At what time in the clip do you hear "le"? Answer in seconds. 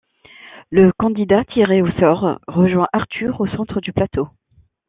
0.71-0.91